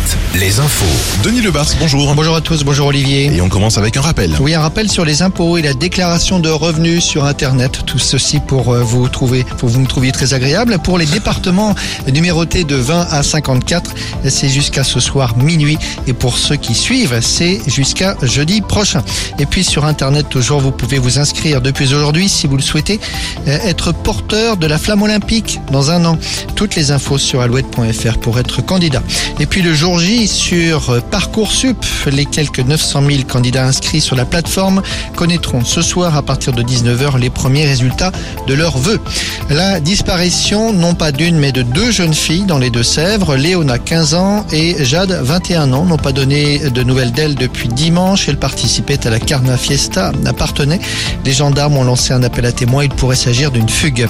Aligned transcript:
Night. 0.00 0.29
Les 0.34 0.60
infos. 0.60 0.84
Denis 1.24 1.40
Lebars, 1.40 1.66
bonjour. 1.80 2.14
Bonjour 2.14 2.36
à 2.36 2.40
tous, 2.40 2.62
bonjour 2.62 2.86
Olivier. 2.86 3.34
Et 3.34 3.40
on 3.40 3.48
commence 3.48 3.78
avec 3.78 3.96
un 3.96 4.00
rappel. 4.00 4.32
Oui, 4.40 4.54
un 4.54 4.60
rappel 4.60 4.90
sur 4.90 5.04
les 5.04 5.22
impôts 5.22 5.56
et 5.58 5.62
la 5.62 5.74
déclaration 5.74 6.38
de 6.38 6.48
revenus 6.48 7.02
sur 7.02 7.24
Internet. 7.24 7.80
Tout 7.84 7.98
ceci 7.98 8.38
pour 8.38 8.72
euh, 8.72 8.82
vous 8.82 9.08
trouver, 9.08 9.44
pour 9.58 9.68
vous 9.68 9.80
me 9.80 9.86
trouviez 9.86 10.12
très 10.12 10.32
agréable. 10.32 10.78
Pour 10.78 10.98
les 10.98 11.06
départements 11.06 11.74
numérotés 12.12 12.64
de 12.64 12.76
20 12.76 13.08
à 13.10 13.22
54, 13.22 13.92
c'est 14.28 14.48
jusqu'à 14.48 14.84
ce 14.84 15.00
soir 15.00 15.36
minuit. 15.36 15.78
Et 16.06 16.12
pour 16.12 16.38
ceux 16.38 16.56
qui 16.56 16.74
suivent, 16.74 17.18
c'est 17.20 17.60
jusqu'à 17.66 18.16
jeudi 18.22 18.60
prochain. 18.60 19.02
Et 19.38 19.46
puis 19.46 19.64
sur 19.64 19.84
Internet, 19.84 20.28
toujours, 20.28 20.60
vous 20.60 20.72
pouvez 20.72 20.98
vous 20.98 21.18
inscrire 21.18 21.60
depuis 21.60 21.92
aujourd'hui, 21.92 22.28
si 22.28 22.46
vous 22.46 22.56
le 22.56 22.62
souhaitez, 22.62 23.00
euh, 23.48 23.58
être 23.64 23.92
porteur 23.92 24.56
de 24.56 24.66
la 24.66 24.78
flamme 24.78 25.02
olympique 25.02 25.60
dans 25.72 25.90
un 25.90 26.04
an. 26.04 26.18
Toutes 26.54 26.76
les 26.76 26.92
infos 26.92 27.18
sur 27.18 27.40
alouette.fr 27.40 28.18
pour 28.18 28.38
être 28.38 28.64
candidat. 28.64 29.02
Et 29.40 29.46
puis 29.46 29.62
le 29.62 29.74
jour 29.74 29.98
J 29.98 30.19
sur 30.26 31.00
Parcoursup, 31.10 31.84
les 32.06 32.26
quelques 32.26 32.60
900 32.60 33.02
000 33.08 33.22
candidats 33.28 33.66
inscrits 33.66 34.00
sur 34.00 34.16
la 34.16 34.24
plateforme 34.24 34.82
connaîtront 35.16 35.64
ce 35.64 35.82
soir 35.82 36.16
à 36.16 36.22
partir 36.22 36.52
de 36.52 36.62
19h 36.62 37.18
les 37.18 37.30
premiers 37.30 37.64
résultats 37.64 38.12
de 38.46 38.54
leurs 38.54 38.76
vœux. 38.76 39.00
La 39.48 39.80
disparition 39.80 40.72
non 40.72 40.94
pas 40.94 41.12
d'une 41.12 41.38
mais 41.38 41.52
de 41.52 41.62
deux 41.62 41.90
jeunes 41.90 42.14
filles 42.14 42.44
dans 42.44 42.58
les 42.58 42.70
Deux-Sèvres, 42.70 43.36
Léona 43.36 43.78
15 43.78 44.14
ans 44.14 44.44
et 44.52 44.84
Jade 44.84 45.12
21 45.22 45.72
ans 45.72 45.84
n'ont 45.84 45.96
pas 45.96 46.12
donné 46.12 46.58
de 46.58 46.82
nouvelles 46.82 47.12
d'elles 47.12 47.36
depuis 47.36 47.68
dimanche. 47.68 48.28
Elles 48.28 48.38
participaient 48.38 49.06
à 49.06 49.10
la 49.10 49.20
Carna 49.20 49.56
Fiesta 49.56 50.12
appartenait. 50.26 50.80
Les 51.24 51.32
gendarmes 51.32 51.76
ont 51.76 51.84
lancé 51.84 52.12
un 52.12 52.22
appel 52.22 52.44
à 52.46 52.52
témoins. 52.52 52.84
Il 52.84 52.90
pourrait 52.90 53.16
s'agir 53.16 53.50
d'une 53.50 53.68
fugue. 53.68 54.06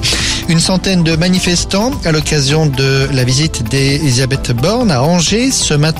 Une 0.48 0.61
centaine 0.61 1.05
de 1.05 1.14
manifestants 1.14 1.92
à 2.05 2.11
l'occasion 2.11 2.66
de 2.66 3.08
la 3.12 3.22
visite 3.24 3.69
d'Elisabeth 3.70 4.52
Borne 4.52 4.91
à 4.91 5.02
Angers 5.02 5.50
ce 5.52 5.74
matin. 5.74 6.00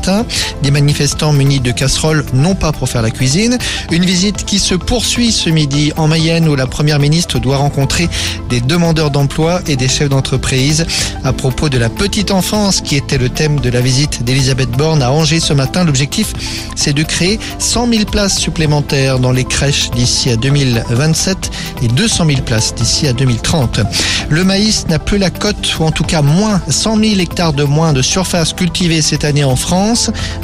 Des 0.63 0.71
manifestants 0.71 1.33
munis 1.33 1.61
de 1.61 1.73
casseroles, 1.73 2.25
non 2.33 2.55
pas 2.55 2.73
pour 2.73 2.89
faire 2.89 3.03
la 3.03 3.11
cuisine. 3.11 3.59
Une 3.91 4.05
visite 4.05 4.45
qui 4.45 4.59
se 4.59 4.75
poursuit 4.75 5.33
ce 5.33 5.51
midi 5.51 5.93
en 5.97 6.09
Mayenne 6.09 6.49
où 6.49 6.55
la 6.55 6.67
première 6.67 6.99
ministre 6.99 7.39
doit 7.39 7.57
rencontrer 7.57 8.09
des 8.49 8.61
demandeurs 8.61 9.11
d'emploi 9.11 9.61
et 9.67 9.77
des 9.77 9.89
chefs 9.89 10.09
d'entreprise 10.09 10.87
à 11.25 11.33
propos 11.33 11.69
de 11.69 11.79
la 11.79 11.89
petite 11.89 12.31
enfance 12.31 12.81
qui 12.81 12.97
était 12.97 13.19
le 13.19 13.29
thème 13.29 13.61
de 13.61 13.71
la 13.71 13.81
visite 13.81 14.23
d'Elisabeth 14.25 14.71
Borne 14.71 15.03
à 15.03 15.11
Angers 15.11 15.41
ce 15.41 15.53
matin. 15.53 15.85
L'objectif, 15.85 16.33
c'est 16.77 16.93
de 16.93 17.03
créer 17.03 17.39
100 17.59 17.89
000 17.89 18.05
places 18.05 18.39
supplémentaires 18.39 19.19
dans 19.19 19.33
les 19.33 19.45
crèches 19.45 19.91
d'ici 19.91 20.31
à 20.31 20.37
2027 20.37 21.51
et 21.83 21.89
200 21.89 22.27
000 22.27 22.41
places 22.43 22.75
d'ici 22.75 23.07
à 23.07 23.13
2030. 23.13 23.81
Le 24.29 24.45
maïs 24.45 24.87
n'a 24.89 24.99
plus 24.99 25.19
la 25.19 25.31
cote, 25.31 25.79
ou 25.79 25.85
en 25.85 25.91
tout 25.91 26.05
cas 26.05 26.23
moins 26.23 26.61
100 26.69 26.99
000 26.99 27.21
hectares 27.21 27.53
de 27.53 27.65
moins 27.65 27.93
de 27.93 28.03
surface 28.03 28.53
cultivée 28.53 29.03
cette 29.03 29.25
année 29.25 29.45
en 29.45 29.57
France. 29.57 29.90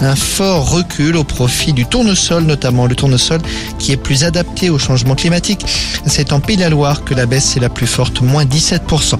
Un 0.01 0.17
fort 0.17 0.71
recul 0.71 1.17
au 1.17 1.23
profit 1.23 1.73
du 1.73 1.87
tournesol, 1.87 2.43
notamment 2.43 2.87
le 2.87 2.97
tournesol 2.97 3.41
qui 3.79 3.93
est 3.93 3.97
plus 3.97 4.25
adapté 4.25 4.71
au 4.71 4.79
changement 4.79 5.15
climatique. 5.15 5.65
C'est 6.07 6.33
en 6.33 6.41
Pays 6.41 6.57
de 6.57 6.63
la 6.63 6.69
Loire 6.69 7.05
que 7.05 7.15
la 7.15 7.27
baisse 7.27 7.57
est 7.57 7.61
la 7.61 7.69
plus 7.69 7.87
forte, 7.87 8.23
moins 8.23 8.45
17%. 8.45 9.19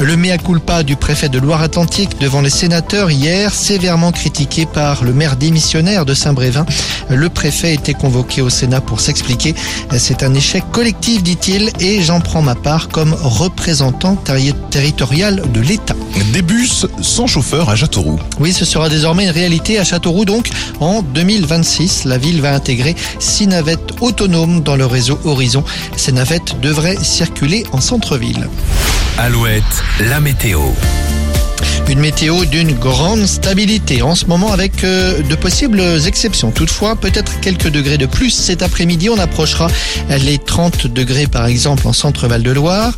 Le 0.00 0.16
mea 0.16 0.38
culpa 0.38 0.82
du 0.82 0.96
préfet 0.96 1.28
de 1.28 1.38
Loire-Atlantique 1.38 2.18
devant 2.20 2.40
les 2.40 2.50
sénateurs 2.50 3.10
hier, 3.10 3.52
sévèrement 3.52 4.12
critiqué 4.12 4.66
par 4.66 5.02
le 5.04 5.12
maire 5.12 5.36
démissionnaire 5.36 6.04
de 6.04 6.14
Saint-Brévin. 6.14 6.66
Le 7.10 7.28
préfet 7.28 7.74
était 7.74 7.94
convoqué 7.94 8.40
au 8.42 8.50
Sénat 8.50 8.80
pour 8.80 9.00
s'expliquer. 9.00 9.54
C'est 9.96 10.22
un 10.22 10.34
échec 10.34 10.62
collectif, 10.72 11.22
dit-il, 11.22 11.70
et 11.80 12.02
j'en 12.02 12.20
prends 12.20 12.42
ma 12.42 12.54
part 12.54 12.88
comme 12.88 13.14
représentant 13.20 14.14
terri- 14.14 14.54
territorial 14.70 15.42
de 15.52 15.60
l'État. 15.60 15.94
Des 16.32 16.42
bus 16.42 16.86
sans 17.00 17.26
chauffeur 17.26 17.68
à 17.70 17.76
Châteauroux. 17.76 18.18
Oui, 18.38 18.52
ce 18.52 18.64
sera 18.64 18.88
désormais 18.88 19.24
une 19.24 19.30
réalité 19.30 19.78
à 19.78 19.84
Châteauroux. 19.84 20.24
Donc, 20.24 20.50
en 20.80 21.02
2026, 21.02 22.04
la 22.04 22.18
ville 22.18 22.40
va 22.40 22.54
intégrer 22.54 22.94
six 23.18 23.46
navettes 23.46 23.94
autonomes 24.00 24.62
dans 24.62 24.76
le 24.76 24.86
réseau 24.86 25.18
Horizon. 25.24 25.64
Ces 25.96 26.12
navettes 26.12 26.60
devraient 26.60 26.98
circuler 27.02 27.64
en 27.72 27.80
centre-ville. 27.80 28.48
Alouette, 29.20 29.64
la 29.98 30.20
météo. 30.20 30.60
Une 31.88 31.98
météo 31.98 32.44
d'une 32.44 32.72
grande 32.74 33.26
stabilité 33.26 34.00
en 34.00 34.14
ce 34.14 34.26
moment 34.26 34.52
avec 34.52 34.84
euh, 34.84 35.22
de 35.22 35.34
possibles 35.34 35.82
exceptions. 36.06 36.52
Toutefois, 36.52 36.94
peut-être 36.94 37.40
quelques 37.40 37.68
degrés 37.68 37.98
de 37.98 38.06
plus 38.06 38.30
cet 38.30 38.62
après-midi. 38.62 39.08
On 39.10 39.18
approchera 39.18 39.68
les 40.08 40.38
30 40.38 40.86
degrés 40.86 41.26
par 41.26 41.46
exemple 41.46 41.88
en 41.88 41.92
centre 41.92 42.28
Val 42.28 42.44
de 42.44 42.52
Loire. 42.52 42.92